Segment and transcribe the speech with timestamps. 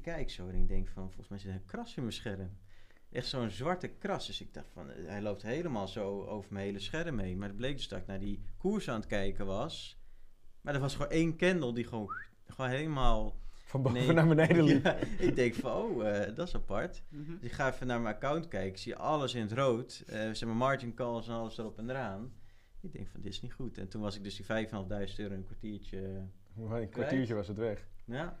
[0.00, 2.14] ik kijk zo en ik denk van, volgens mij zit er een kras in mijn
[2.14, 2.50] scherm.
[3.12, 4.26] Echt zo'n zwarte kras.
[4.26, 7.38] Dus ik dacht van, eh, hij loopt helemaal zo over mijn hele scherm heen.
[7.38, 10.00] Maar het bleek dus dat ik naar die koers aan het kijken was.
[10.60, 12.10] Maar er was gewoon één candle die gewoon,
[12.46, 13.38] gewoon helemaal...
[13.64, 14.12] Van boven Nee.
[14.12, 14.84] naar beneden liep.
[14.84, 17.02] Ja, ik denk van, oh, eh, dat is apart.
[17.08, 17.30] Mhm.
[17.30, 18.68] Dus ik ga even naar mijn account kijken.
[18.70, 20.02] Ik zie alles in het rood.
[20.06, 22.32] eh zeg maar margin calls en alles erop en eraan.
[22.80, 23.78] Ik denk van, dit is niet goed.
[23.78, 26.26] En toen was ik dus die 5.500 euro een kwartiertje...
[26.54, 27.86] Maar Een kwartiertje was het weg.
[28.04, 28.40] ja,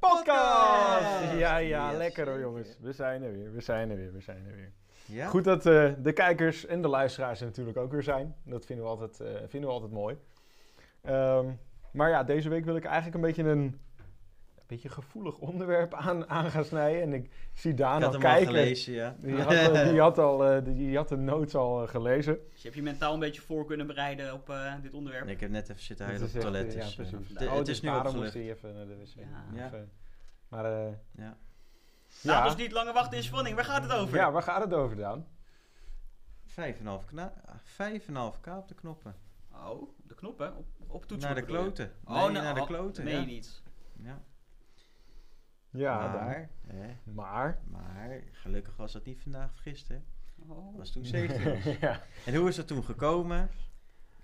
[0.00, 1.32] podcast!
[1.38, 2.76] Ja, ja, Yes, lekker hoor jongens.
[2.80, 4.72] We zijn er weer, we zijn er weer, we zijn er weer.
[5.04, 5.26] ja.
[5.26, 8.34] Goed dat eh, de kijkers en de luisteraars er natuurlijk ook weer zijn.
[8.44, 10.16] Dat vinden we altijd, eh, vinden we altijd mooi.
[11.02, 11.46] Ehm,
[11.92, 13.80] maar ja, deze week wil ik eigenlijk een beetje een
[14.70, 17.02] beetje gevoelig onderwerp aan, aan gaan snijden.
[17.02, 18.54] En ik zie Daan ik al had hem al kijken.
[18.54, 19.16] gelezen, ja.
[19.18, 22.34] Die had, al- die, had al, eh, die, die had de notes al eh, gelezen.
[22.50, 25.24] Dus je hebt je mentaal een beetje voor kunnen bereiden op eh, dit onderwerp.
[25.24, 26.60] Nee, ik heb net even zitten huilen op het toilet.
[26.66, 27.28] eh, dus, ja, eh, precies.
[27.38, 28.34] de- Oh, het dus is nu daarom opgelucht.
[28.34, 29.26] moest hij even naar de wc.
[29.54, 29.66] Ja.
[29.66, 29.90] Even-
[30.48, 31.36] Maar eh, Ja.
[32.22, 32.44] Laat ja.
[32.46, 33.54] ons niet langer wachten in spanning.
[33.56, 34.16] Waar gaat het over?
[34.16, 35.26] ja, waar gaat het over Daan?
[36.46, 37.32] 5,5 kna-
[37.64, 39.14] 5,5k op de knoppen.
[39.52, 40.56] Oh, de knoppen.
[40.56, 41.30] Op, op toetsen.
[41.32, 41.92] naar de kloten.
[42.04, 43.04] Oh, nee, nou, naar de oh, kloten.
[43.04, 43.24] Nee, ja.
[43.24, 43.62] niet.
[44.02, 44.20] Ja.
[45.70, 46.12] Ja, Daan.
[46.12, 47.58] maar, hè, Maar.
[47.70, 50.04] maar gelukkig was dat niet vandaag of gisteren.
[50.48, 50.48] Oh.
[50.48, 51.64] Dat was toen 17 was.
[51.80, 52.00] ja.
[52.26, 53.50] En hoe is dat toen gekomen?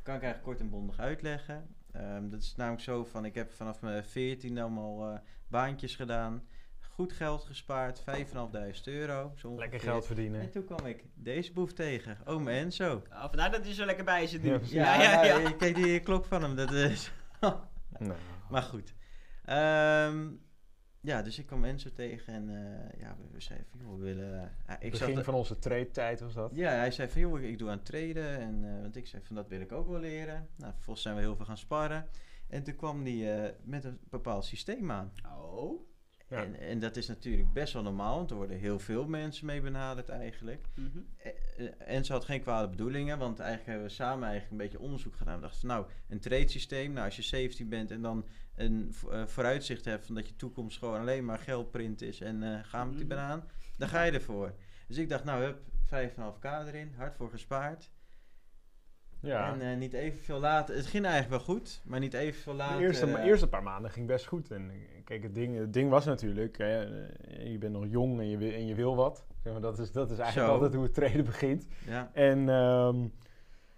[0.02, 1.74] Kan ik eigenlijk kort en bondig uitleggen.
[1.92, 6.42] Ehm, dat is namelijk zo van, ik heb vanaf mijn 14 allemaal eh, baantjes gedaan.
[6.80, 9.32] Goed geld gespaard, 5.500 euro.
[9.36, 10.40] Zo Lekker geld verdienen.
[10.40, 13.02] En toen kwam ik deze boef tegen, ome Enzo.
[13.12, 14.50] Oh, vandaar dat hij zo lekker bij zit nu.
[14.50, 14.58] Ja.
[14.62, 15.38] Ja, ja, ja.
[15.38, 16.56] ja, kijk die klok van hem.
[16.56, 17.10] Dat is...
[17.98, 18.18] Nou.
[18.50, 18.94] maar goed.
[19.44, 20.28] Ehm,
[21.06, 24.04] ja, dus ik kwam Enzo tegen en eh, ja, we, we zeiden van, joh, we
[24.04, 24.52] willen...
[24.66, 26.50] eh, ik zag Begin dat- van onze trade-tijd was dat.
[26.54, 28.38] Ja, hij zei van, joh, ik doe aan traden.
[28.38, 30.48] En, eh, want ik zei van, dat wil ik ook wel leren.
[30.56, 32.06] Nou, vervolgens zijn we heel veel gaan sparren.
[32.48, 35.12] En toen kwam hij eh, met een bepaald systeem aan.
[35.38, 35.84] Oh.
[36.28, 36.42] Ja.
[36.42, 39.60] En, en dat is natuurlijk best wel normaal, want er worden heel veel mensen mee
[39.60, 40.66] benaderd eigenlijk.
[40.74, 40.98] Mhm.
[41.78, 45.16] En ze had geen kwade bedoelingen, want eigenlijk hebben we samen eigenlijk een beetje onderzoek
[45.16, 45.34] gedaan.
[45.34, 48.24] We dachten van, nou, een trade systeem, nou als je 17 bent en dan
[48.56, 52.58] een eh, vooruitzicht hebt van dat je toekomst gewoon alleen maar geldprint is en eh
[52.62, 53.14] ga met die Mhm.
[53.14, 53.44] banaan,
[53.76, 54.52] dan ga je ervoor.
[54.88, 57.90] Dus ik dacht, nou, hup, 5,5k erin, hard voor gespaard.
[59.20, 59.52] Ja.
[59.52, 62.76] En eh, niet evenveel later, het ging eigenlijk wel goed, maar niet evenveel later.
[62.78, 64.50] de eerste, eerste paar maanden ging best goed.
[64.50, 64.70] En
[65.04, 66.80] kijk, het ding, het ding was natuurlijk, hè,
[67.42, 69.26] je bent nog jong en je, wil- en je wil wat.
[69.42, 70.54] Zeg maar, dat, is, dat is eigenlijk Zo.
[70.54, 71.66] altijd hoe het traden begint.
[71.86, 73.06] Ja, En ehm,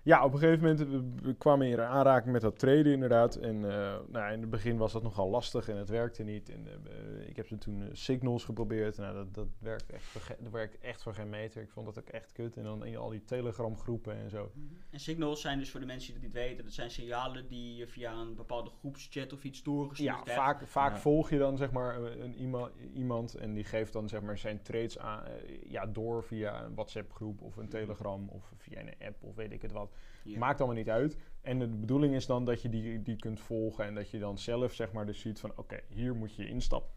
[0.08, 3.34] ja, op een gegeven moment we, we kwamen in aanraking met dat traden inderdaad.
[3.36, 6.48] En eh, nou, in het begin was dat nogal lastig en het werkte niet.
[6.50, 8.96] En eh, ik heb ze toen eh, signals geprobeerd.
[8.96, 11.62] Nou, dat, dat, werkt echt voor dat werkt echt voor geen meter.
[11.62, 12.56] Ik vond dat ook echt kut.
[12.56, 14.52] En dan in al die telegram groepen en zo.
[14.90, 17.76] En signals zijn dus voor de mensen die het niet weten, dat zijn signalen die
[17.76, 20.30] je via een bepaalde groepschat of iets doorgestuurd Ja, hebt.
[20.30, 20.98] vaak, vaak Ja.
[20.98, 24.38] volg je dan zeg maar een, een iema- iemand en die geeft dan zeg maar
[24.38, 25.32] zijn trades aan, eh,
[25.70, 29.52] ja, door via een WhatsApp groep of een Telegram of via een app of weet
[29.52, 29.92] ik het wat.
[30.22, 30.38] Ja.
[30.38, 31.16] Maakt allemaal niet uit.
[31.40, 34.38] En de bedoeling is dan dat je die, die kunt volgen en dat je dan
[34.38, 36.90] zelf zeg maar dus ziet van oké, hier moet je instappen.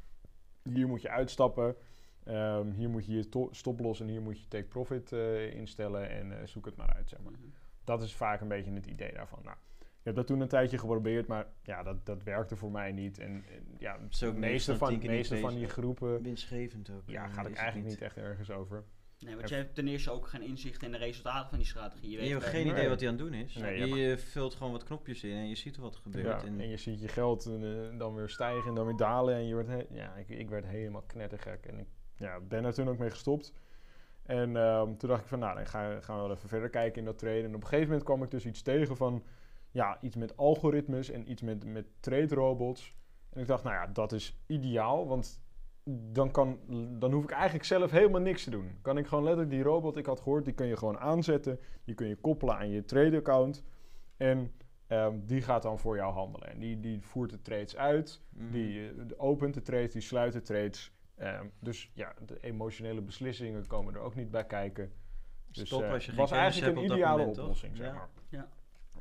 [0.63, 1.75] Hier moet je uitstappen.
[2.23, 6.09] Ehm, hier moet je je to- stoploss en hier moet je take profit eh, instellen
[6.09, 7.31] en eh, zoek het maar uit zeg maar.
[7.31, 7.41] Mhm.
[7.83, 9.39] Dat is vaak een beetje het idee daarvan.
[9.43, 12.91] Nou, ik heb dat toen een tijdje geprobeerd, maar ja, dat, dat werkte voor mij
[12.91, 13.19] niet.
[13.19, 17.01] En, en ja, de meeste van meeste van die groepen winstgevend ook.
[17.05, 18.83] ja, eh, gaat ik eigenlijk niet echt ergens over.
[19.25, 22.09] Nee, want je hebt ten eerste ook geen inzicht in de resultaten van die strategie.
[22.09, 23.55] Je Je, weet hebt geen idee wat hij aan het doen is.
[23.55, 26.41] Nee, je vult gewoon wat knopjes in en je ziet wat er gebeurt.
[26.41, 29.35] Ja, en, en je ziet je geld eh, dan weer stijgen en dan weer dalen.
[29.35, 31.65] En je wordt ja, ik, ik werd helemaal knettergek.
[31.65, 33.53] En ik ja, ben er toen ook mee gestopt.
[34.23, 36.99] En ehm, toen dacht ik van, nou, dan ga, gaan we wel even verder kijken
[36.99, 37.43] in dat traden.
[37.43, 39.23] En op een gegeven moment kwam ik dus iets tegen van,
[39.71, 42.95] ja, iets met algoritmes en iets met, met trade robots.
[43.29, 45.41] En ik dacht, nou ja, dat is ideaal, want
[46.11, 46.59] dan, kan,
[46.99, 48.77] dan hoef ik eigenlijk zelf helemaal niks te doen.
[48.81, 51.59] Kan ik gewoon letterlijk die robot, ik had gehoord, die kun je gewoon aanzetten.
[51.83, 53.63] Die kun je koppelen aan je trade account.
[54.17, 54.51] En
[54.87, 56.49] ehm, die gaat dan voor jou handelen.
[56.51, 58.21] En die, die voert de trades uit.
[58.29, 58.51] Mhm.
[58.51, 60.91] Die eh, opent de trades, die sluit de trades.
[61.15, 64.91] Ehm, dus ja, de emotionele beslissingen komen er ook niet bij kijken.
[65.51, 67.43] Dus Stop eh, als je geen was eigenlijk hebt een ideale moment, toch?
[67.43, 67.93] oplossing, zeg Ja.
[67.93, 68.09] maar.
[68.29, 68.47] Ja.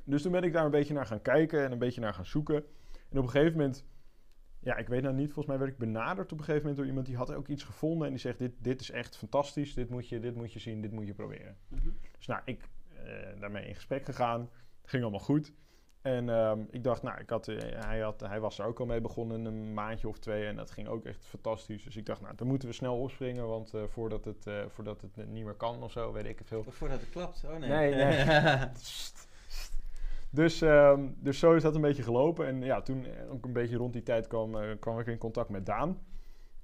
[0.05, 2.27] Dus toen ben ik daar een beetje naar gaan kijken en een beetje naar gaan
[2.27, 2.65] zoeken.
[3.11, 3.85] En op een gegeven moment,
[4.61, 6.87] ja, ik weet nou niet, volgens mij werd ik benaderd op een gegeven moment door
[6.87, 9.91] iemand die had ook iets gevonden en die zegt: Dit, dit is echt fantastisch, dit
[9.91, 11.57] moet, je, dit moet je zien, dit moet je proberen.
[11.69, 11.89] Mhm.
[12.17, 12.69] Dus nou, ik
[13.05, 14.51] eh, daarmee in gesprek gegaan,
[14.85, 15.53] ging allemaal goed.
[16.03, 18.87] En ehm, ik dacht, nou, ik had, eh, hij, had, hij was er ook al
[18.87, 20.47] mee begonnen, een maandje of twee.
[20.47, 21.85] En dat ging ook echt fantastisch.
[21.85, 23.47] Dus ik dacht, nou, dan moeten we snel opspringen.
[23.47, 26.49] Want eh, voordat, het, eh, voordat het niet meer kan of zo, weet ik het
[26.49, 26.65] veel.
[26.67, 27.45] Of voordat het klapt.
[27.45, 27.69] Oh nee.
[27.69, 28.25] Nee, nee.
[30.31, 32.47] Dus, ehm, dus zo is dat een beetje gelopen.
[32.47, 35.19] En ja, toen eh, ook een beetje rond die tijd kwam, eh, kwam ik in
[35.19, 35.99] contact met Daan.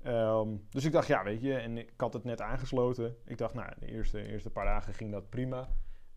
[0.03, 3.17] Ehm, dus ik dacht, ja, weet je, en ik had het net aangesloten.
[3.25, 5.69] Ik dacht, nou, de eerste, eerste paar dagen ging dat prima.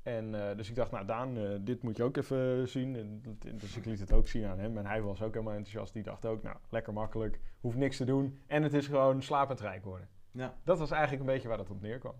[0.04, 2.96] En eh, dus ik dacht, nou, Daan, dit moet je ook even zien.
[2.96, 3.22] En,
[3.58, 4.78] dus ik liet het ook zien aan hem.
[4.78, 5.94] En hij was ook helemaal enthousiast.
[5.94, 8.40] Die dacht ook, nou, lekker makkelijk, hoeft niks te doen.
[8.48, 10.08] En het is gewoon slapend rijk worden.
[10.32, 10.56] ja.
[10.64, 12.16] Dat was eigenlijk een beetje waar dat op neerkwam.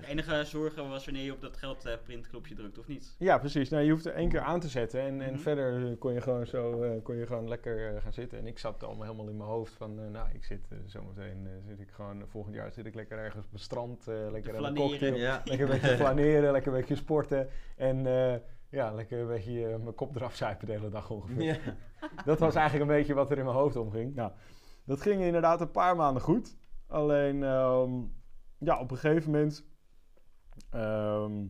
[0.00, 3.14] De enige zorgen was wanneer je op dat geldprintknopje drukt, of niet?
[3.18, 3.68] Ja, precies.
[3.70, 5.40] Nou, je hoeft er één keer aan te zetten en, en Mhm.
[5.42, 8.38] verder eh, kon je gewoon zo eh, kon je gewoon lekker eh, gaan zitten.
[8.38, 11.46] En ik zat allemaal helemaal in mijn hoofd van, eh, nou, ik zit eh, zometeen,
[11.46, 14.56] eh, zit ik gewoon, volgend jaar zit ik lekker ergens op het strand, eh, lekker
[14.56, 15.42] aan een cocktail, ja.
[15.44, 18.34] lekker een beetje flaneren, lekker een beetje sporten en eh,
[18.70, 21.42] ja, lekker een beetje eh, mijn kop eraf zuipen de hele dag ongeveer.
[21.42, 21.56] Ja.
[22.24, 24.14] Dat was eigenlijk een beetje wat er in mijn hoofd omging.
[24.14, 24.32] Nou,
[24.84, 26.56] dat ging inderdaad een paar maanden goed.
[26.86, 27.90] Alleen, ehm,
[28.58, 29.64] ja, op een gegeven moment...
[30.70, 31.46] ehm,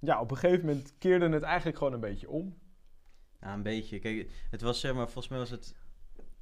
[0.00, 2.58] ja, op een gegeven moment keerde het eigenlijk gewoon een beetje om.
[3.40, 3.98] Ja, een beetje.
[3.98, 5.74] Kijk, het was zeg maar, volgens mij was het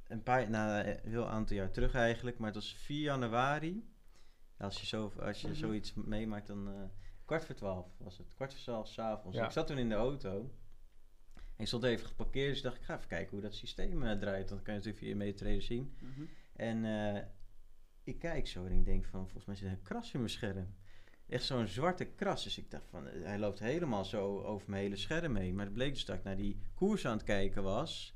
[0.07, 3.89] een paar, nou, een heel aantal jaar terug eigenlijk, maar het was 4 januari.
[4.57, 5.57] Ja, als je, zo, als je Mhm.
[5.57, 6.73] zoiets meemaakt, dan eh,
[7.25, 8.33] kwart voor twaalf was het.
[8.35, 9.37] Kwart voor twaalf s'avonds.
[9.37, 9.45] Ja.
[9.45, 10.51] Ik zat toen in de auto.
[11.35, 14.17] En ik stond even geparkeerd, dus dacht, ik ga even kijken hoe dat systeem eh,
[14.19, 14.49] draait.
[14.49, 15.95] Want dan kan je natuurlijk via je meetrader zien.
[15.99, 16.21] Mhm.
[16.53, 16.85] En
[17.15, 17.23] eh,
[18.03, 20.31] ik kijk zo en ik denk van, volgens mij zit er een kras in mijn
[20.31, 20.75] scherm.
[21.29, 22.43] Echt zo'n zwarte kras.
[22.43, 25.55] Dus ik dacht van, hij loopt helemaal zo over mijn hele scherm heen.
[25.55, 28.15] Maar het bleek dus dat ik naar die koers aan het kijken was.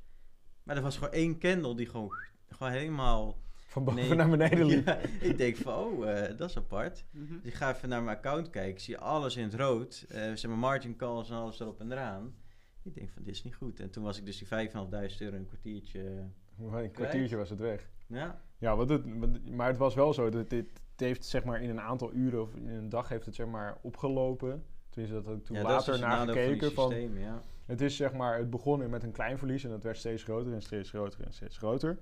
[0.62, 2.12] Maar er was gewoon één candle die gewoon,
[2.48, 3.40] gewoon helemaal...
[3.66, 4.14] Van boven Nee.
[4.14, 4.86] naar beneden liep.
[4.86, 7.04] Ja, ik denk van, oh, eh, dat is apart.
[7.10, 7.32] Mhm.
[7.32, 8.70] Dus ik ga even naar mijn account kijken.
[8.72, 10.04] Ik zie alles in het rood.
[10.08, 12.34] eh zeg maar margin calls en alles erop en eraan.
[12.82, 13.80] Ik denk van, dit is niet goed.
[13.80, 16.28] En toen was ik dus die 5.500 euro een kwartiertje...
[16.58, 17.90] Een kwartiertje was het weg.
[18.06, 19.04] Ja, Ja, wat het,
[19.50, 20.30] maar het was wel zo.
[20.30, 23.34] Dat dit, heeft zeg maar in een aantal uren of in een dag heeft het
[23.34, 24.64] zeg maar opgelopen.
[24.90, 26.72] Tenminste, dat ik toen ja later dus naar van gekeken.
[26.72, 27.42] Van, systemen, ja.
[27.66, 30.52] Het is zeg maar, het begon met een klein verlies en dat werd steeds groter
[30.52, 31.98] en steeds groter en steeds groter.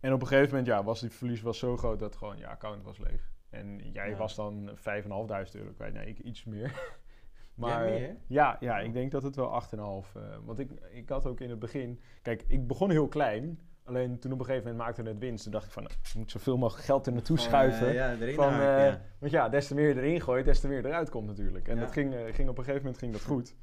[0.00, 2.46] En op een gegeven moment, ja, was die verlies was zo groot dat gewoon je
[2.46, 3.30] account was leeg.
[3.50, 4.16] En jij Ja.
[4.16, 5.94] was dan 5.500 euro kwijt.
[5.94, 6.96] Nee, ik iets meer.
[7.54, 8.16] maar meer?
[8.26, 9.76] ja, ja, ik denk dat het wel 8,5.
[10.16, 13.60] eh want ik, ik had ook in het begin, kijk, ik begon heel klein.
[13.88, 15.42] Alleen toen op een gegeven moment maakte het winst.
[15.42, 17.88] Toen dacht ik van, nou, ik moet zoveel mogelijk geld er naartoe Gewoon, schuiven.
[17.88, 19.00] eh, ja, Van, eh, ja.
[19.18, 21.68] Want ja, des te meer je erin gooit, des te meer eruit komt natuurlijk.
[21.68, 21.80] En Ja.
[21.80, 23.54] dat ging, eh, ging op een gegeven moment ging dat goed.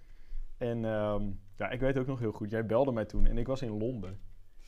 [0.58, 1.22] En ehm,
[1.56, 3.78] ja, ik weet ook nog heel goed, jij belde mij toen en ik was in
[3.78, 4.20] Londen.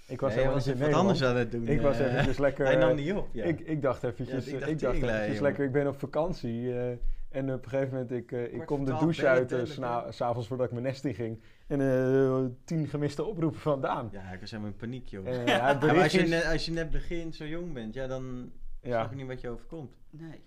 [0.07, 1.67] Ik was Nee, helemaal was in even wat anders aan het doen.
[1.67, 2.11] Ik was eh.
[2.11, 2.65] eventjes lekker...
[2.65, 3.43] Hij nam eh, niet op, ja.
[3.43, 6.73] ik, ik dacht eventjes, ik ik dacht, eventjes lekker, ik ben op vakantie.
[6.73, 6.89] eh,
[7.29, 10.65] en op een gegeven moment, ik, eh, ik kom de douche uit, eh, s'avonds voordat
[10.65, 11.41] ik mijn nest in ging.
[11.67, 14.09] En eh, tien gemiste oproepen van Daan.
[14.11, 15.27] Ja, ik was helemaal in paniek, joh.
[15.27, 18.51] Eh, Ja, maar als, je net, als je net begint, zo jong bent, ja, dan
[18.81, 19.95] Ja, snap je niet wat je overkomt.
[20.09, 20.41] Nee.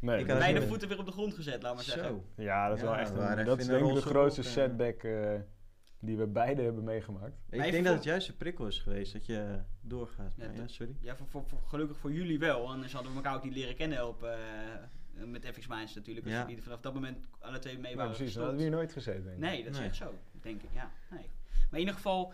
[0.00, 2.04] nee, Ik had is- Beide eh, voeten weer op de grond gezet, laat maar zeggen.
[2.36, 2.42] Zo.
[2.42, 4.46] Ja, dat is Ja, wel echt een, dat is de denk ik de grootste op,
[4.46, 4.52] eh.
[4.52, 5.34] setback eh,
[6.00, 7.34] die we beide hebben meegemaakt.
[7.50, 10.32] Ik denk dat het juist een prikkel is geweest, dat je doorgaat.
[10.36, 10.96] Ja, ja, dat- sorry.
[11.00, 12.70] Ja, voor, voor, voor- gelukkig voor jullie wel.
[12.70, 14.34] Anders hadden we elkaar ook niet leren kennen op, eh,
[15.26, 16.26] met FX Minds natuurlijk.
[16.26, 16.46] Als Ja.
[16.46, 18.92] jullie vanaf dat moment alle twee mee Ja, waren precies, dan hadden we hier nooit
[18.92, 19.22] gezeten.
[19.24, 19.40] denk ik.
[19.42, 19.86] Nee, dat is Nee.
[19.88, 20.68] echt zo, denk ik.
[20.72, 21.30] Ja, nee.
[21.70, 22.32] Maar in ieder geval,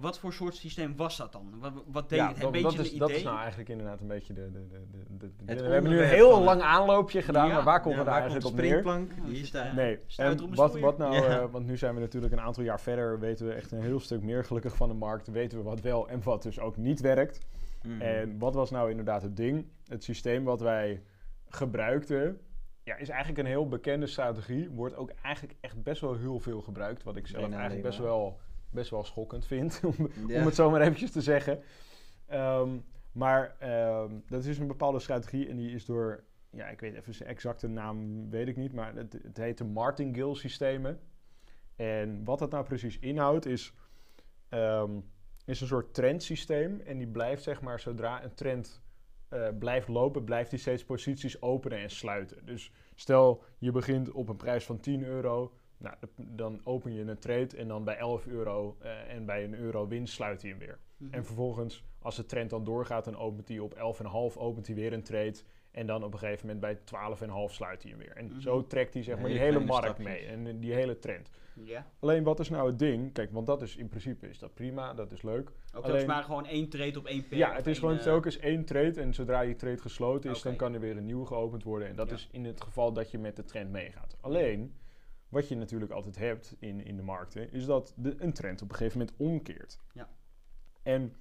[0.00, 1.54] wat voor soort systeem was dat dan?
[1.58, 2.36] Wat, wat deed Ja, het?
[2.36, 4.50] Een dat, beetje dat, is, een dat is nou eigenlijk inderdaad een beetje de...
[4.52, 7.54] de, de, de, de- de- Het we hebben nu een heel lang aanloopje gedaan, Ja.
[7.54, 8.94] maar waar komen Ja, we daar waar komt eigenlijk de op neer?
[8.94, 9.26] springplank?
[9.26, 9.74] Ja, Die is daar.
[9.74, 11.40] Nee, en wat, wat nou, Ja.
[11.40, 14.00] eh, want nu zijn we natuurlijk een aantal jaar verder, weten we echt een heel
[14.00, 17.00] stuk meer gelukkig van de markt, weten we wat wel en wat dus ook niet
[17.00, 17.38] werkt.
[17.82, 18.00] Mhm.
[18.00, 19.66] En wat was nou inderdaad het ding?
[19.88, 21.02] Het systeem wat wij
[21.48, 22.40] gebruikten,
[22.84, 26.60] ja, is eigenlijk een heel bekende strategie, wordt ook eigenlijk echt best wel heel veel
[26.60, 30.38] gebruikt, wat ik zelf eigenlijk best wel, best wel schokkend vind, om, Ja.
[30.40, 31.62] om het zo maar eventjes te zeggen.
[32.26, 32.78] Ehm,
[33.12, 37.14] maar ehm, dat is een bepaalde strategie en die is door, ja, ik weet even
[37.14, 41.00] zijn exacte naam, weet ik niet, maar het, het heet de Martingale systemen.
[41.76, 43.72] En wat dat nou precies inhoudt is,
[44.48, 44.90] ehm,
[45.44, 48.82] is een soort trendsysteem en die blijft zeg maar zodra een trend
[49.32, 52.46] eh, blijft lopen, blijft die steeds posities openen en sluiten.
[52.46, 57.18] Dus stel je begint op een prijs van 10 euro, nou, dan open je een
[57.18, 60.58] trade en dan bij 11 euro eh, en bij een euro winst sluit hij hem
[60.58, 60.78] weer.
[60.96, 61.14] Mhm.
[61.14, 64.92] En vervolgens, als de trend dan doorgaat, dan opent hij op 11,5 opent hij weer
[64.92, 65.34] een trade.
[65.70, 66.78] En dan op een gegeven moment bij
[67.48, 68.16] 12,5 sluit hij hem weer.
[68.16, 68.40] En Mhm.
[68.40, 70.06] zo trekt hij zeg maar die hele markt stapjes.
[70.06, 70.26] mee.
[70.26, 71.30] En die hele trend.
[71.54, 71.86] Ja.
[72.00, 73.12] Alleen wat is nou het ding?
[73.12, 75.50] Kijk, want dat is in principe is dat prima, dat is leuk.
[75.74, 77.36] Ook Alleen- dat maar gewoon één trade op één per.
[77.36, 79.00] ja, het is gewoon eh, telkens één trade.
[79.00, 81.88] En zodra die trade gesloten is, dan kan er weer een nieuwe geopend worden.
[81.88, 82.14] En dat Ja.
[82.14, 84.16] is in het geval dat je met de trend meegaat.
[84.20, 84.74] Alleen,
[85.28, 88.68] wat je natuurlijk altijd hebt in, in de markten, is dat de, een trend op
[88.70, 89.78] een gegeven moment omkeert.
[89.92, 90.08] Ja.
[90.82, 91.14] En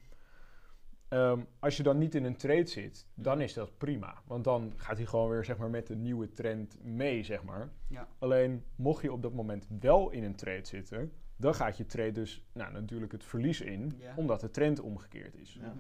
[1.12, 4.22] ehm, als je dan niet in een trade zit, dan is dat prima.
[4.26, 7.70] Want dan gaat hij gewoon weer zeg maar, met de nieuwe trend mee, zeg maar.
[7.88, 8.08] Ja.
[8.20, 12.12] Alleen, mocht je op dat moment wel in een trade zitten, dan gaat je trade
[12.12, 15.54] dus nou, natuurlijk het verlies in, omdat de trend omgekeerd is.
[15.54, 15.76] Ja.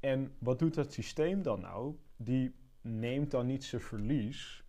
[0.00, 1.96] En wat doet dat systeem dan nou?
[2.16, 4.64] Die neemt dan niet zijn verlies.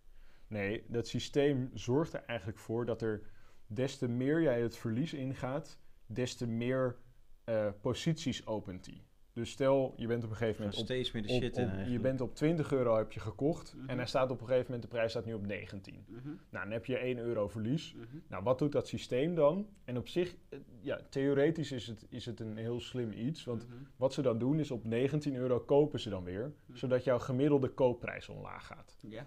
[0.46, 3.22] Nee, dat systeem zorgt er eigenlijk voor dat er
[3.66, 6.96] des te meer jij het verlies ingaat, des te meer
[7.44, 9.04] eh, posities opent die.
[9.34, 11.64] Dus stel, je bent op een gegeven moment op, steeds meer de op- shit in
[11.80, 13.88] op- je bent op 20 euro heb je gekocht Mhm.
[13.90, 16.04] en hij staat op een gegeven moment, de prijs staat nu op 19.
[16.08, 16.26] Mhm.
[16.26, 17.94] Nou, dan heb je 1 euro verlies.
[17.94, 18.04] Mhm.
[18.28, 19.66] Nou, wat doet dat systeem dan?
[19.84, 23.44] En op zich, eh, ja, theoretisch is het, is het een heel slim iets.
[23.44, 23.76] Want Mhm.
[23.96, 26.52] wat ze dan doen is op 19 euro kopen ze dan weer.
[26.66, 26.76] Mhm.
[26.78, 28.98] Zodat jouw gemiddelde koopprijs omlaag gaat.
[29.00, 29.26] Ja.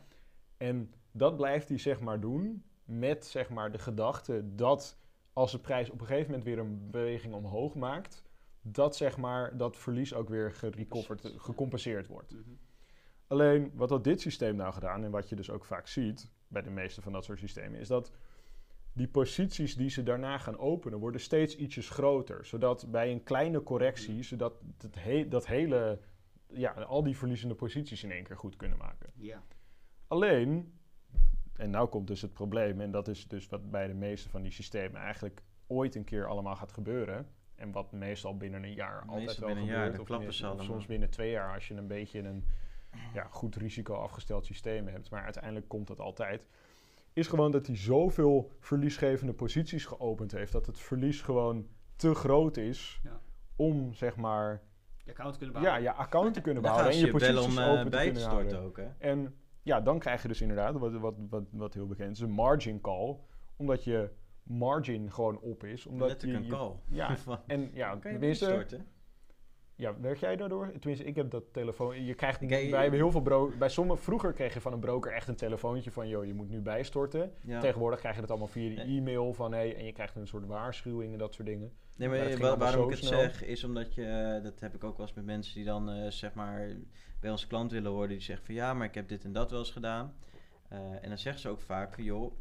[0.58, 5.00] En dat blijft hij zeg maar doen met zeg maar de gedachte dat
[5.34, 8.26] als de prijs op een gegeven moment weer een beweging omhoog maakt,
[8.72, 12.34] dat zeg maar dat verlies ook weer gerecoverd, gecompenseerd wordt.
[12.34, 12.42] Mhm.
[13.28, 16.62] Alleen wat had dit systeem nou gedaan en wat je dus ook vaak ziet bij
[16.62, 18.12] de meeste van dat soort systemen, is dat
[18.94, 22.46] die posities die ze daarna gaan openen worden steeds ietsjes groter.
[22.46, 26.00] Zodat bij een kleine correctie, zodat het he- dat hele,
[26.48, 29.12] ja, al die verliezende posities in één keer goed kunnen maken.
[29.16, 29.44] Ja.
[30.08, 30.74] Alleen,
[31.54, 34.42] en nou komt dus het probleem, en dat is dus wat bij de meeste van
[34.42, 37.28] die systemen eigenlijk ooit een keer allemaal gaat gebeuren.
[37.58, 40.34] En wat meestal binnen een jaar Meestal altijd wel binnen een jaar, gebeurt.
[40.36, 42.46] of, of soms binnen twee jaar als je een beetje een
[43.14, 45.10] ja, goed risico afgesteld systeem hebt.
[45.10, 46.48] Maar uiteindelijk komt dat altijd.
[47.14, 50.52] Is gewoon dat hij zoveel verliesgevende posities geopend heeft.
[50.52, 53.20] Dat het verlies gewoon te groot is Ja.
[53.56, 54.62] om zeg maar
[55.04, 55.84] Je account kunnen ja, behouden.
[55.92, 56.92] je account te kunnen behouden.
[56.92, 58.62] En je je posities bellen om eh, open te bij te kunnen storten houden.
[58.70, 59.10] ook, hè?
[59.10, 62.32] En ja, dan krijg je dus inderdaad, wat, wat, wat, wat heel bekend is, een
[62.32, 63.18] margin call.
[63.56, 64.10] Omdat je
[64.48, 65.86] margin gewoon op is.
[65.86, 66.72] Omdat Letterlijk je, een call.
[66.90, 67.16] Ja,
[67.48, 68.88] en ja, kan je tenminste, storten?
[69.76, 70.72] ja, werk jij daardoor?
[70.80, 72.04] Tenminste, ik heb dat telefoon.
[72.06, 74.80] Je krijgt Ik- bij hebben heel veel bro bij sommige vroeger kreeg je van een
[74.80, 77.34] broker echt een telefoontje van, joh, je moet nu bijstorten.
[77.44, 77.60] Ja.
[77.60, 78.98] Tegenwoordig krijg je dat allemaal via de Nee.
[78.98, 81.72] e-mail van, hey, en je krijgt een soort waarschuwing en dat soort dingen.
[81.98, 83.20] Nee, Maar wa- waarom ik het snel.
[83.20, 85.90] zeg, is omdat je, eh, dat heb ik ook wel eens met mensen die dan,
[85.90, 86.72] eh, zeg maar,
[87.20, 89.50] bij ons klant willen worden, die zeggen van ja, maar ik heb dit en dat
[89.52, 90.14] wel eens gedaan.
[90.70, 92.34] Eh, en dan zeggen ze ook vaak van joh,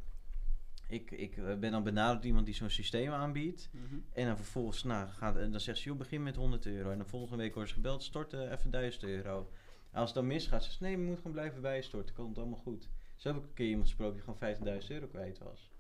[0.87, 3.69] ik, ik eh, ben dan benaderd door iemand die zo'n systeem aanbiedt.
[3.73, 3.95] Mhm.
[4.13, 6.91] En dan vervolgens, nou, gaat, en dan zegt ze, joh, begin met 100 euro.
[6.91, 9.51] En dan volgende week worden ze gebeld, stort eh, even 1000 euro.
[9.91, 12.89] En als het dan misgaat, ze nee, je moet gewoon blijven bijstorten, komt allemaal goed.
[13.17, 15.71] Zo heb ik een keer iemand gesproken die gewoon 15.000 euro kwijt was.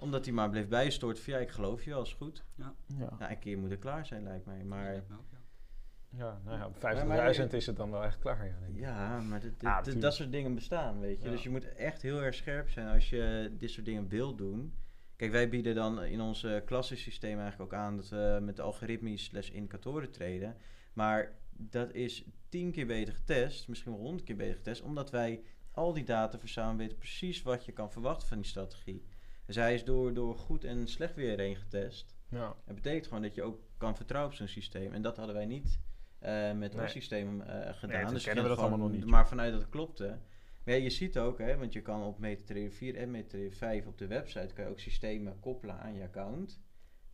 [0.00, 2.44] Omdat hij maar bleef bijstorten van, ja, ik geloof je wel, is goed.
[2.54, 4.64] Ja, Nou, een keer moet het klaar zijn, lijkt mij.
[4.64, 5.04] Maar ja.
[6.16, 8.46] Ja nou ja, op 50.000 Maar- maar- is het dan wel echt klaar.
[8.46, 8.80] Ja, denk ik.
[8.80, 11.24] ja, maar dit- dit- Ah, dit- dat soort dingen bestaan, weet je.
[11.24, 11.30] Ja.
[11.30, 14.74] Dus je moet echt heel erg scherp zijn als je dit soort dingen wilt doen.
[15.16, 19.24] Kijk, wij bieden dan in ons uh, klassensysteem eigenlijk ook aan dat we met algoritmisch
[19.24, 20.56] slash indicatoren treden.
[20.92, 25.42] Maar dat is tien keer beter getest, misschien wel honderd keer beter getest, omdat wij
[25.70, 29.04] al die data verzamelen, weten precies wat je kan verwachten van die strategie.
[29.46, 32.14] Dus hij is door, door goed en slecht weer heen getest.
[32.28, 32.54] Ja.
[32.66, 34.92] Dat betekent gewoon dat je ook kan vertrouwen op zo'n systeem.
[34.92, 35.78] En dat hadden wij niet
[36.24, 38.12] eh, met ons systeem eh, gedaan.
[38.12, 40.18] dus kennen we dat gewoon allemaal nog niet, Maar vanuit dat het klopte.
[40.64, 43.86] Maar ja, je ziet ook, hè, want je kan op MetaTrader 4 en MetaTrader 5
[43.86, 46.62] op de website kan je ook systemen koppelen aan je account.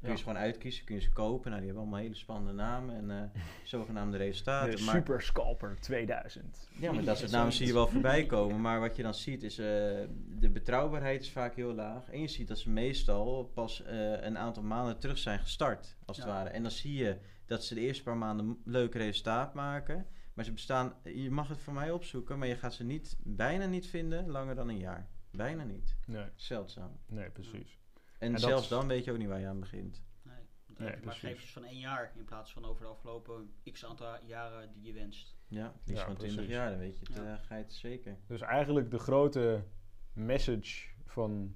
[0.00, 0.16] Kun je Ja.
[0.20, 1.50] ze gewoon uitkiezen, kun je ze kopen.
[1.50, 4.76] Nou, die hebben allemaal hele spannende namen en eh, zogenaamde resultaten.
[4.76, 6.68] De maar, Super Scalper 2000.
[6.78, 8.60] ja, maar dat soort namen zie je wel voorbij komen.
[8.60, 12.10] Maar wat je dan ziet is, de betrouwbaarheid is vaak heel laag.
[12.10, 13.82] En je ziet dat ze meestal pas
[14.20, 16.48] een aantal maanden terug zijn gestart, als het ware.
[16.48, 17.16] En dan zie je
[17.50, 20.06] dat ze de eerste paar maanden leuk resultaat maken.
[20.34, 23.66] Maar ze bestaan, je mag het voor mij opzoeken, maar je gaat ze niet, bijna
[23.66, 25.08] niet vinden langer dan een jaar.
[25.30, 25.96] Bijna niet.
[26.06, 26.98] Nee, Zeldzaam.
[27.06, 27.78] nee, precies.
[28.18, 30.02] En, zelfs dan weet je ook niet waar je aan begint.
[30.22, 30.34] Nee,
[30.66, 31.20] dat Nee, maar precies.
[31.20, 34.92] gegevens van één jaar in plaats van over de afgelopen x aantal jaren die je
[34.92, 35.36] wenst.
[35.48, 36.54] Ja, die is Ja, gewoon 20 precies.
[36.56, 37.34] jaar, dan weet je het, Ja.
[37.38, 38.18] eh, ga je het zeker.
[38.26, 39.64] Dus eigenlijk de grote
[40.12, 41.54] message van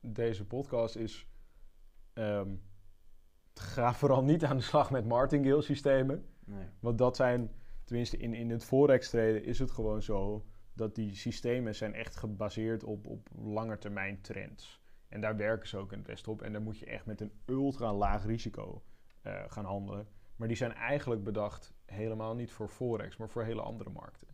[0.00, 1.26] deze podcast is...
[2.12, 2.54] ehm,
[3.54, 6.24] ga vooral niet aan de slag met martingale systemen.
[6.44, 6.66] Nee.
[6.80, 7.50] Want dat zijn,
[7.84, 10.44] tenminste in, in het forex traden is het gewoon zo...
[10.72, 14.80] dat die systemen zijn echt gebaseerd op, op langetermijn trends.
[15.08, 16.42] En daar werken ze ook het best op.
[16.42, 18.82] En daar moet je echt met een ultra laag risico
[19.22, 20.08] eh, gaan handelen.
[20.36, 24.28] Maar die zijn eigenlijk bedacht helemaal niet voor forex, maar voor hele andere markten.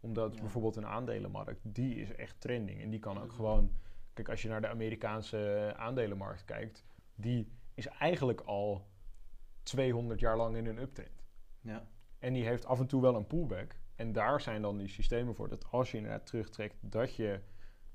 [0.00, 0.40] Omdat Ja.
[0.40, 2.82] bijvoorbeeld een aandelenmarkt, die is echt trending.
[2.82, 3.70] En die kan ook gewoon...
[4.12, 6.84] Kijk, als je naar de Amerikaanse aandelenmarkt kijkt...
[7.14, 8.86] die is eigenlijk al
[9.62, 11.24] 200 jaar lang in een uptrend.
[11.60, 11.86] Ja.
[12.18, 13.76] En die heeft af en toe wel een pullback.
[13.96, 15.48] En daar zijn dan die systemen voor.
[15.48, 17.40] Dat als je inderdaad terugtrekt, dat je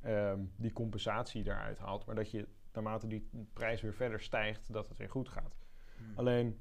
[0.01, 2.05] ehm, die compensatie daaruit haalt.
[2.05, 5.57] Maar dat je naarmate die prijs weer verder stijgt, dat het weer goed gaat.
[5.98, 6.19] Hm.
[6.19, 6.60] Alleen,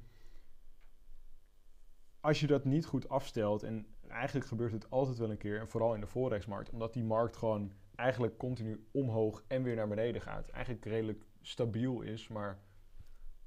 [2.21, 5.69] als je dat niet goed afstelt, en eigenlijk gebeurt het altijd wel een keer, en
[5.69, 10.21] vooral in de forexmarkt, omdat die markt gewoon eigenlijk continu omhoog en weer naar beneden
[10.21, 10.49] gaat.
[10.49, 12.61] Eigenlijk redelijk stabiel is, maar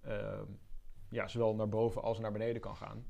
[0.01, 0.46] ehm,
[1.10, 3.06] ja, zowel naar boven als naar beneden kan gaan.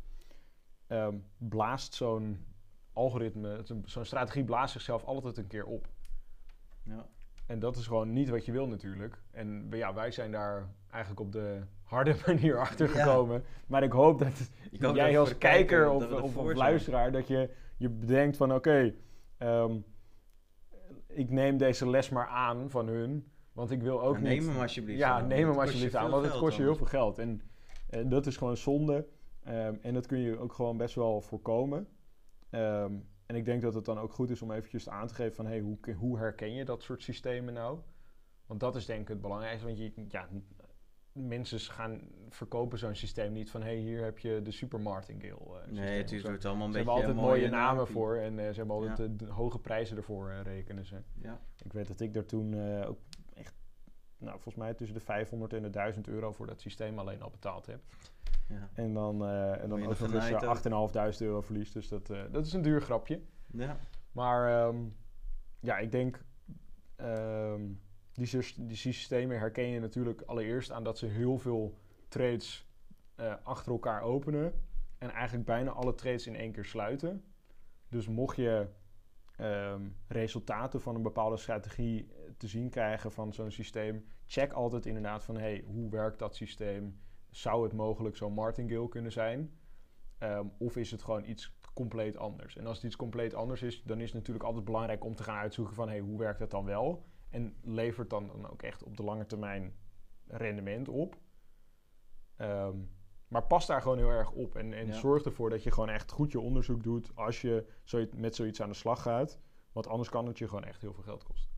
[0.87, 2.45] Ehm, blaast zo'n
[2.93, 5.87] algoritme, zo'n- strategie blaast zichzelf altijd een keer op.
[6.83, 7.07] Ja.
[7.45, 9.21] En dat is gewoon niet wat je wil natuurlijk.
[9.31, 12.93] En ja, wij zijn daar eigenlijk op de harde manier achter Ja.
[13.03, 13.43] gekomen.
[13.67, 17.11] Maar ik hoop dat Ik hoop jij dat als kijker of, of, luisteraar...
[17.11, 18.93] dat je, je bedenkt van oké,
[19.37, 19.77] ehm,
[21.07, 23.31] ik neem deze les maar aan van hun.
[23.59, 24.29] Want ik wil ook Ja, niet...
[24.29, 26.75] neem hem alsjeblieft Ja, aan, neem hem het alsjeblieft aan, want het kost je heel
[26.75, 27.17] veel geld.
[27.17, 27.41] En
[27.89, 29.07] eh, dat is gewoon zonde.
[29.43, 31.87] Ehm, en dat kun je ook gewoon best wel voorkomen.
[32.49, 32.93] Ehm,
[33.25, 35.45] en ik denk dat het dan ook goed is om eventjes aan te geven van...
[35.45, 37.79] Hey, hoe, hoe herken je dat soort systemen nou?
[38.45, 39.65] Want dat is denk ik het belangrijkste.
[39.65, 40.27] Want je, ja,
[41.11, 43.61] mensen gaan verkopen zo'n systeem niet van...
[43.61, 46.73] Hey, hier heb je de Super Martingale eh, systeem Nee, het is wordt allemaal een
[46.73, 49.03] Ze beetje hebben altijd mooie mooie namen voor en eh, ze hebben altijd Ja.
[49.07, 50.95] de, de hoge prijzen ervoor eh, rekenen ze.
[51.21, 51.39] Ja.
[51.63, 52.99] Ik weet dat ik daar toen eh, ook
[54.19, 57.29] nou volgens mij tussen de 500 en de 1000 euro voor dat systeem alleen al
[57.29, 57.79] betaald heb.
[58.47, 58.69] Ja.
[58.73, 60.41] En dan, eh, en dan je ook nog nog eens genaaid ook.
[60.41, 61.71] eh, 8.500 euro verlies.
[61.71, 63.21] Dus dat, eh, dat is een duur grapje.
[63.47, 63.77] ja.
[64.11, 64.77] Maar ehm,
[65.59, 66.23] ja, ik denk,
[66.95, 67.61] ehm,
[68.11, 72.67] die, die systemen herken je natuurlijk allereerst aan dat ze heel veel trades
[73.43, 74.53] achter elkaar openen.
[74.97, 77.23] En eigenlijk bijna alle trades in één keer sluiten.
[77.89, 78.67] Dus mocht je
[79.39, 85.23] ehm, resultaten van een bepaalde strategie te zien krijgen van zo'n systeem, check altijd inderdaad
[85.23, 86.99] van hey, hoe werkt dat systeem?
[87.29, 89.59] Zou het mogelijk zo'n martingale kunnen zijn?
[90.17, 92.57] Ehm, of is het gewoon iets compleet anders?
[92.57, 95.23] En als het iets compleet anders is, dan is het natuurlijk altijd belangrijk om te
[95.23, 97.05] gaan uitzoeken van hey, hoe werkt dat dan wel?
[97.29, 99.75] En levert dan, dan ook echt op de lange termijn
[100.27, 101.17] rendement op.
[102.35, 102.77] Ehm,
[103.29, 104.55] maar pas daar gewoon heel erg op.
[104.55, 104.93] En, en Ja.
[104.93, 108.61] zorg ervoor dat je gewoon echt goed je onderzoek doet als je zoiets, met zoiets
[108.61, 109.39] aan de slag gaat.
[109.71, 111.51] Want anders kan het je gewoon echt heel veel geld kosten.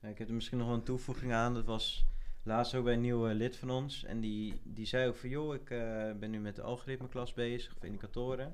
[0.00, 1.54] Ja, ik heb er misschien nog wel een toevoeging aan.
[1.54, 2.06] Dat was
[2.42, 4.04] laatst ook bij een nieuwe lid van ons.
[4.04, 5.78] En die, die zei ook van, joh, ik eh,
[6.12, 8.50] ben nu met de algoritmeklas bezig, of indicatoren.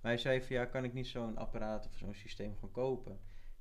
[0.00, 3.12] Maar hij zei van, ja, kan ik niet zo'n apparaat of zo'n systeem gewoon kopen?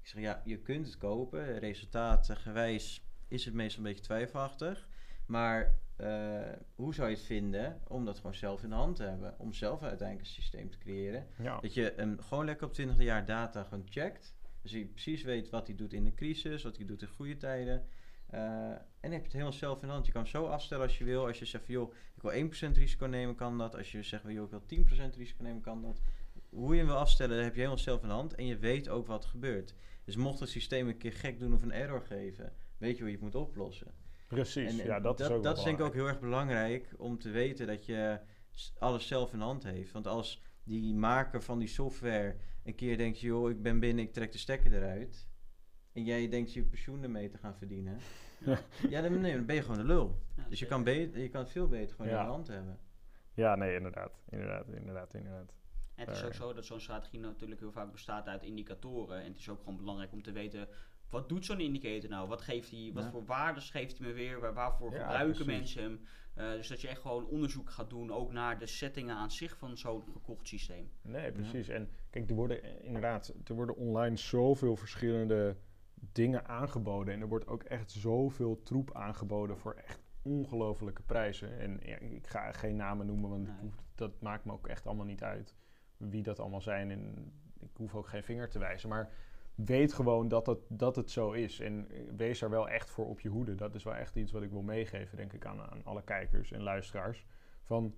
[0.02, 1.60] Ik zeg, ja, je kunt het kopen.
[1.60, 4.88] Resultaatgewijs is het meestal een beetje twijfelachtig.
[5.26, 6.42] Maar eh,
[6.76, 9.36] hoe zou je het vinden om dat gewoon zelf in de hand te hebben?
[9.38, 11.28] Om zelf uiteindelijk een systeem te creëren.
[11.38, 14.36] Ja, Dat je hem gewoon lekker op 20 jaar data gewoon checkt.
[14.62, 17.38] Dus je precies weet wat hij doet in de crisis, wat hij doet in goede
[17.38, 17.88] tijden.
[18.28, 20.06] Eh, en dan heb je het helemaal zelf in de hand.
[20.06, 21.28] Je kan zo afstellen als je wil.
[21.28, 23.76] Als je zegt van joh, ik wil 1% risico nemen, kan dat.
[23.76, 26.02] Als je zegt van joh, ik wil 10% risico nemen, kan dat.
[26.50, 28.36] Hoe je hem wil afstellen, dat heb je helemaal zelf in de hand.
[28.36, 29.76] En je weet ook wat er gebeurt.
[30.04, 33.12] Dus mocht het systeem een keer gek doen of een error geven, weet je hoe
[33.12, 33.94] je het moet oplossen.
[34.36, 34.80] Precies.
[34.80, 37.30] En, ja, dat, is ook dat is denk ik ook heel erg belangrijk om te
[37.30, 38.20] weten dat je
[38.80, 39.92] alles zelf in de hand heeft.
[39.92, 44.14] Want als die maker van die software een keer denkt, joh, ik ben binnen, ik
[44.14, 45.28] trek de stekker eruit.
[45.94, 47.98] En jij denkt je pensioen ermee te gaan verdienen.
[48.46, 48.60] Ja.
[48.90, 50.22] ja, dan, nee, dan ben je gewoon de lul.
[50.36, 52.20] Ja, Dus je kan, beter, je kan het veel beter gewoon Ja.
[52.20, 52.80] in de hand hebben.
[53.34, 54.22] Ja, nee, inderdaad.
[54.30, 55.54] Inderdaad, inderdaad, inderdaad.
[55.96, 59.22] En het is ook zo dat zo'n strategie natuurlijk heel vaak bestaat uit indicatoren.
[59.22, 60.68] En het is ook gewoon belangrijk om te weten,
[61.12, 62.28] wat doet zo'n indicator nou?
[62.28, 63.10] Wat, geeft hij, wat Ja.
[63.10, 64.40] voor waardes geeft hij me weer?
[64.40, 65.54] Waar, waarvoor Ja, gebruiken precies.
[65.60, 66.02] mensen hem?
[66.34, 69.58] Eh, dus dat je echt gewoon onderzoek gaat doen, ook naar de settingen aan zich
[69.58, 70.92] van zo'n gekocht systeem.
[71.02, 71.68] Nee, precies.
[71.68, 75.56] En kijk, er worden eh, inderdaad, er worden online zoveel verschillende
[76.12, 77.14] dingen aangeboden.
[77.14, 81.60] En er wordt ook echt zoveel troep aangeboden voor echt ongelofelijke prijzen.
[81.60, 83.62] En ja, ik ga geen namen noemen, want ik Nee.
[83.62, 85.56] hoef- dat maakt me ook echt allemaal niet uit
[85.98, 86.92] wie dat allemaal zijn.
[86.92, 88.90] En ik hoef ook geen vinger te wijzen.
[88.90, 89.12] Maar
[89.56, 91.60] weet gewoon dat het, dat het zo is.
[91.60, 91.88] En
[92.18, 93.56] wees daar wel echt voor op je hoede.
[93.56, 96.52] Dat is wel echt iets wat ik wil meegeven, denk ik, aan, aan alle kijkers
[96.52, 97.26] en luisteraars.
[97.64, 97.96] Van,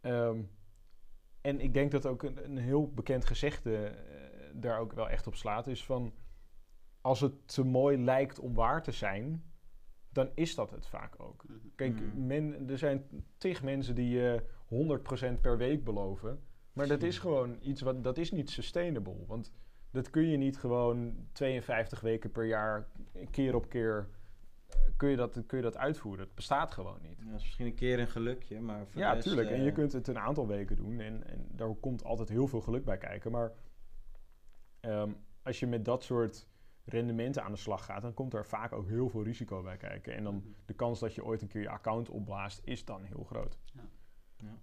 [0.00, 0.42] ehm,
[1.40, 5.26] en ik denk dat ook een, een heel bekend gezegde eh, daar ook wel echt
[5.26, 5.66] op slaat.
[5.66, 6.14] Is van,
[7.00, 9.44] als het te mooi lijkt om waar te zijn,
[10.08, 11.44] dan is dat het vaak ook.
[11.46, 11.58] Mhm.
[11.74, 12.26] Kijk, Mm.
[12.26, 16.44] men, er zijn tig mensen die je 100% per week beloven.
[16.72, 19.26] Maar dat is gewoon iets wat, dat is niet sustainable.
[19.26, 19.52] Want
[19.96, 22.88] dat kun je niet gewoon 52 weken per jaar,
[23.30, 24.08] keer op keer,
[24.68, 26.24] eh, kun je dat, kun je dat uitvoeren.
[26.24, 27.18] Het bestaat gewoon niet.
[27.18, 29.48] Ja, dat is misschien een keer een gelukje, maar voor Ja, rest, tuurlijk.
[29.50, 31.00] En eh, je kunt het een aantal weken doen.
[31.00, 33.30] En, en daar komt altijd heel veel geluk bij kijken.
[33.30, 33.52] Maar
[34.80, 36.48] ehm, als je met dat soort
[36.84, 40.14] rendementen aan de slag gaat, dan komt er vaak ook heel veel risico bij kijken.
[40.14, 40.44] En dan Mhm.
[40.64, 43.58] de kans dat je ooit een keer je account opblaast, is dan heel groot.
[43.74, 43.88] Ja.
[44.36, 44.58] Ja.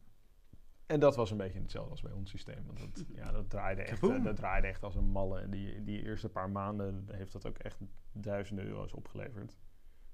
[0.94, 2.66] En dat was een beetje hetzelfde als bij ons systeem.
[2.66, 5.40] Want dat, ja, dat, draaide echt, eh, dat draaide echt als een malle.
[5.40, 7.80] En die, die eerste paar maanden heeft dat ook echt
[8.12, 9.58] duizenden euro's opgeleverd.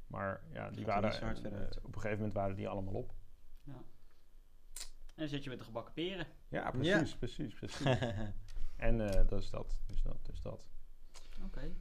[0.08, 3.14] Maar ja, die waren, eh, op een gegeven moment waren die allemaal op.
[3.66, 6.28] En dan zit je met de gebakken peren.
[6.48, 7.80] Ja, precies, precies, precies.
[7.80, 7.98] Ja.
[8.88, 10.70] en eh, dat is dat, dus dat, dus dat.
[11.46, 11.76] Oké.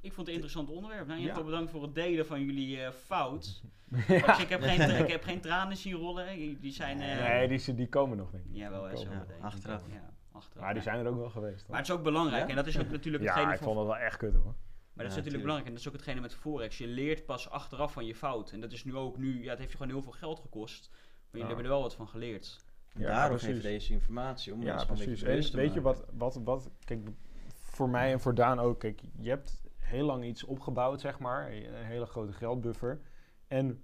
[0.00, 1.06] Ik vond het een interessant onderwerp.
[1.06, 1.32] Nou, je Ja.
[1.32, 3.62] hebt al bedankt voor het delen van jullie eh, fout.
[4.08, 4.26] ja.
[4.26, 6.36] Dus ik, heb geen, ik heb geen tranen zien rollen.
[6.36, 7.00] Die die zijn...
[7.00, 8.42] eh Nee, die, die komen nog niet.
[8.50, 9.10] Ja, wel eens zo.
[9.10, 9.82] Ja, achteraf.
[9.92, 10.62] Ja, achteraf.
[10.64, 10.90] Maar die ja.
[10.90, 11.60] zijn er ook wel geweest.
[11.60, 11.70] hoor.
[11.70, 12.42] Maar het is ook belangrijk.
[12.42, 12.48] Ja?
[12.48, 14.42] En dat is ook natuurlijk ja, hetgene ik van vond het wel echt kut hoor.
[14.44, 14.54] Maar
[15.08, 15.42] dat is Ja, natuurlijk tuurlijk.
[15.42, 15.66] belangrijk.
[15.66, 16.78] En dat is ook hetgene met Forex.
[16.78, 18.50] Je leert pas achteraf van je fout.
[18.50, 19.42] En dat is nu ook nu...
[19.42, 20.88] Ja, het heeft je gewoon heel veel geld gekost.
[20.90, 20.98] Maar
[21.30, 21.46] jullie Ja.
[21.46, 22.64] hebben er wel wat van geleerd.
[22.94, 25.06] En Ja, Daarom we deze informatie om Ja, precies.
[25.06, 27.08] beetje bewust En weet je wat, wat, wat, kijk,
[27.54, 31.52] voor mij en voor Daan ook, kijk, je hebt heel lang iets opgebouwd, zeg maar,
[31.52, 33.00] een hele grote geldbuffer.
[33.48, 33.82] En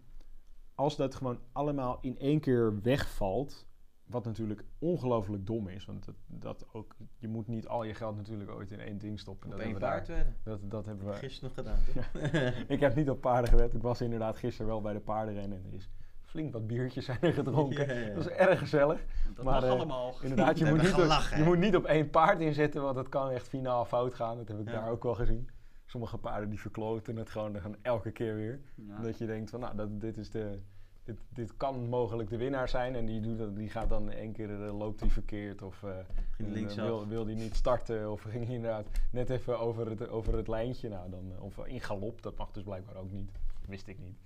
[0.75, 3.67] als dat gewoon allemaal in één keer wegvalt,
[4.07, 8.17] wat natuurlijk ongelooflijk dom is, want dat, dat ook, je moet niet al je geld
[8.17, 9.47] natuurlijk ooit in één ding stoppen.
[9.51, 10.37] Op Dat één paard daar- wedden.
[10.43, 11.13] Dat, dat hebben we.
[11.13, 12.53] Gisteren nog gedaan?
[12.69, 13.75] Ik heb niet op paarden gewet.
[13.75, 15.89] Ik was inderdaad gisteren wel bij de paardenrennen en er is
[16.23, 17.89] flink wat biertjes zijn er gedronken.
[18.15, 19.05] Dat is erg gezellig.
[19.35, 20.15] Dat Maar, mag eh, allemaal.
[20.23, 23.31] Inderdaad, je, moet niet, op, je moet niet op één paard inzetten, want dat kan
[23.31, 24.37] echt finaal fout gaan.
[24.37, 24.73] Dat heb ik Ja.
[24.73, 25.49] daar ook wel gezien.
[25.87, 28.61] Sommige paarden die verkloten het gewoon dan elke keer weer.
[28.75, 29.01] Ja.
[29.01, 30.59] Dat je denkt van, nou, dat, dit, is de,
[31.05, 32.95] dit, dit kan mogelijk de winnaar zijn.
[32.95, 35.99] En die, doet dat, die gaat dan één keer, eh, loopt die verkeerd of eh,
[36.39, 38.13] eh, wil, wil die niet starten.
[38.13, 40.89] Of ging hij inderdaad net even over het, over het lijntje.
[40.89, 43.31] Nou, dan, of in galop, dat mag dus blijkbaar ook niet.
[43.67, 44.17] Wist ik niet.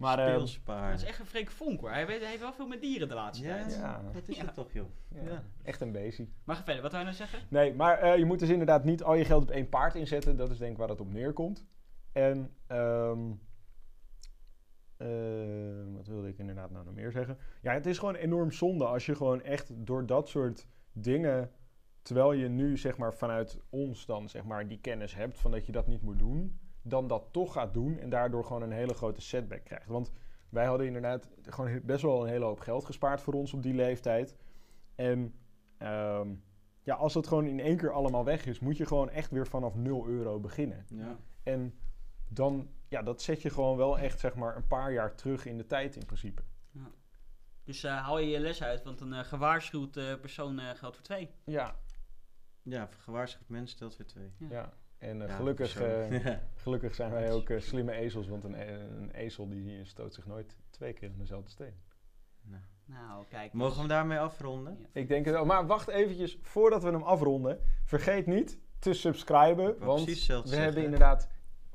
[0.00, 1.90] Maar eh, Speelse Dat is echt een Freek Vonk hoor.
[1.90, 3.74] Hij, weet, hij heeft wel veel met dieren de laatste Ja, tijd.
[3.74, 4.02] Ja.
[4.12, 4.44] dat is Ja.
[4.44, 4.86] het toch, joh.
[5.08, 5.42] ja, Ja.
[5.62, 6.28] echt een beestje.
[6.44, 7.38] Maar ga verder, wat wil je nou zeggen?
[7.48, 10.36] Nee, maar eh, je moet dus inderdaad niet al je geld op één paard inzetten.
[10.36, 11.66] Dat is denk ik waar het op neerkomt.
[12.12, 13.30] En ehm,
[14.96, 15.08] eh,
[15.96, 17.38] wat wilde ik inderdaad nou nog meer zeggen?
[17.62, 21.50] Ja, het is gewoon enorm zonde als je gewoon echt door dat soort dingen,
[22.02, 25.66] terwijl je nu zeg maar vanuit ons dan zeg maar die kennis hebt van dat
[25.66, 28.94] je dat niet moet doen, dan dat toch gaat doen en daardoor gewoon een hele
[28.94, 29.86] grote setback krijgt.
[29.86, 30.12] Want
[30.48, 33.74] wij hadden inderdaad gewoon best wel een hele hoop geld gespaard voor ons op die
[33.74, 34.36] leeftijd.
[34.94, 35.34] En
[35.78, 36.34] ehm,
[36.82, 39.46] ja, als het gewoon in één keer allemaal weg is, moet je gewoon echt weer
[39.46, 40.86] vanaf 0 euro beginnen.
[40.88, 41.16] Ja.
[41.42, 41.74] En
[42.28, 45.56] dan, ja, dat zet je gewoon wel echt, zeg maar, een paar jaar terug in
[45.56, 46.42] de tijd in principe.
[47.64, 50.96] Dus eh, haal je je les uit, want een eh, gewaarschuwd eh, persoon eh, geldt
[50.96, 51.30] voor twee.
[51.44, 51.76] Ja,
[52.62, 54.32] Ja, gewaarschuwd mens stelt weer twee.
[54.38, 54.46] Ja.
[54.50, 54.72] ja.
[55.00, 56.26] En eh, Ja, gelukkig, eh,
[56.62, 60.56] gelukkig zijn wij ook eh, slimme ezels, want een, een ezel die stoot zich nooit
[60.70, 61.74] twee keer in dezelfde steen.
[62.42, 63.52] Nou, Nou, kijk.
[63.52, 64.76] Mogen we hem daarmee afronden?
[64.78, 64.86] Ja.
[64.92, 65.44] Ik denk het wel.
[65.44, 70.62] Maar wacht eventjes, voordat we hem afronden, vergeet niet te subscriben, want we zeggen.
[70.62, 71.28] hebben inderdaad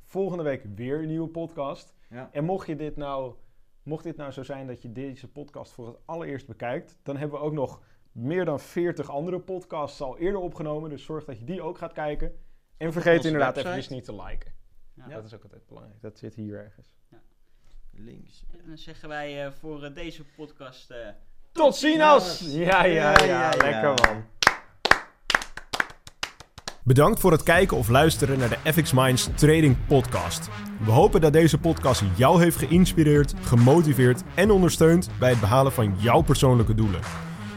[0.04, 1.94] volgende week weer een nieuwe podcast.
[2.10, 2.30] Ja.
[2.32, 3.36] En mocht, je dit nou,
[3.84, 7.40] mocht dit nou zo zijn dat je deze podcast voor het allereerst bekijkt, dan hebben
[7.40, 10.90] we ook nog meer dan 40 andere podcasts al eerder opgenomen.
[10.90, 12.36] Dus zorg dat je die ook gaat kijken.
[12.78, 13.78] En vergeet inderdaad website.
[13.78, 14.52] even niet te liken.
[14.94, 15.08] Ja.
[15.08, 16.02] Dat is ook altijd belangrijk.
[16.02, 16.88] Dat zit hier ergens.
[17.92, 18.44] Links.
[18.52, 20.92] En dan zeggen wij eh, voor eh, deze podcast...
[20.92, 20.98] eh,
[21.52, 22.40] Tot ziens!
[22.40, 23.58] Ja, ja, ja, Ja, ja, ja.
[23.58, 24.24] lekker man.
[26.84, 30.50] Bedankt voor het kijken of luisteren naar de FX Minds Trading Podcast.
[30.84, 35.96] We hopen dat deze podcast jou heeft geïnspireerd, gemotiveerd en ondersteund bij het behalen van
[36.00, 37.02] jouw persoonlijke doelen.